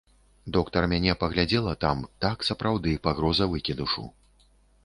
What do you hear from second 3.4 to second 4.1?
выкідышу.